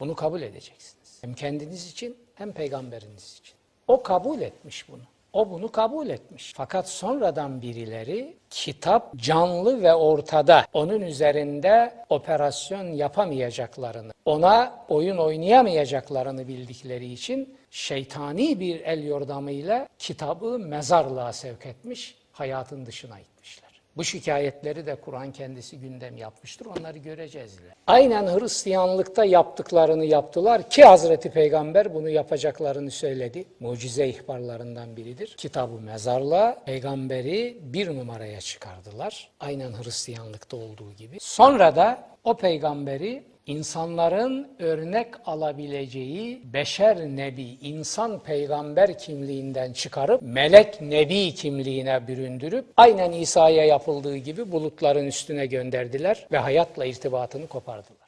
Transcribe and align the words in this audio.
Bunu 0.00 0.14
kabul 0.14 0.42
edeceksiniz. 0.42 1.18
Hem 1.20 1.34
kendiniz 1.34 1.90
için 1.90 2.16
hem 2.34 2.52
peygamberiniz 2.52 3.38
için. 3.40 3.54
O 3.88 4.02
kabul 4.02 4.40
etmiş 4.40 4.88
bunu. 4.88 5.02
O 5.32 5.50
bunu 5.50 5.72
kabul 5.72 6.08
etmiş. 6.08 6.52
Fakat 6.56 6.88
sonradan 6.88 7.62
birileri 7.62 8.36
kitap 8.50 9.16
canlı 9.16 9.82
ve 9.82 9.94
ortada 9.94 10.66
onun 10.72 11.00
üzerinde 11.00 11.94
operasyon 12.08 12.84
yapamayacaklarını, 12.84 14.12
ona 14.24 14.84
oyun 14.88 15.16
oynayamayacaklarını 15.16 16.48
bildikleri 16.48 17.12
için 17.12 17.58
şeytani 17.70 18.60
bir 18.60 18.80
el 18.80 19.04
yordamıyla 19.04 19.88
kitabı 19.98 20.58
mezarlığa 20.58 21.32
sevk 21.32 21.66
etmiş, 21.66 22.16
hayatın 22.32 22.86
dışına 22.86 23.20
itmişler. 23.20 23.67
Bu 23.98 24.04
şikayetleri 24.04 24.86
de 24.86 24.94
Kur'an 24.94 25.32
kendisi 25.32 25.78
gündem 25.80 26.16
yapmıştır. 26.16 26.66
Onları 26.66 26.98
göreceğiz. 26.98 27.54
ileride. 27.54 27.74
Aynen 27.86 28.26
Hristiyanlıkta 28.26 29.24
yaptıklarını 29.24 30.04
yaptılar 30.04 30.70
ki 30.70 30.84
Hazreti 30.84 31.30
Peygamber 31.30 31.94
bunu 31.94 32.08
yapacaklarını 32.08 32.90
söyledi. 32.90 33.44
Mucize 33.60 34.08
ihbarlarından 34.08 34.96
biridir. 34.96 35.34
Kitabı 35.36 35.80
mezarla 35.80 36.62
peygamberi 36.66 37.58
bir 37.62 37.96
numaraya 37.96 38.40
çıkardılar. 38.40 39.30
Aynen 39.40 39.72
Hristiyanlıkta 39.72 40.56
olduğu 40.56 40.92
gibi. 40.92 41.16
Sonra 41.20 41.76
da 41.76 42.08
o 42.24 42.36
peygamberi 42.36 43.22
insanların 43.48 44.48
örnek 44.58 45.08
alabileceği 45.26 46.42
beşer 46.52 46.96
nebi, 46.96 47.42
insan 47.62 48.18
peygamber 48.18 48.98
kimliğinden 48.98 49.72
çıkarıp 49.72 50.22
melek 50.22 50.80
nebi 50.80 51.34
kimliğine 51.34 52.08
büründürüp 52.08 52.64
aynen 52.76 53.12
İsa'ya 53.12 53.64
yapıldığı 53.64 54.16
gibi 54.16 54.52
bulutların 54.52 55.06
üstüne 55.06 55.46
gönderdiler 55.46 56.26
ve 56.32 56.38
hayatla 56.38 56.84
irtibatını 56.84 57.46
kopardılar. 57.46 58.07